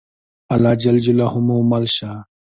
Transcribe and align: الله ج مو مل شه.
الله 0.53 0.73
ج 0.81 0.83
مو 1.47 1.57
مل 1.71 1.85
شه. 1.95 2.11